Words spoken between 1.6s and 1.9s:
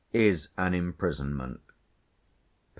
(p.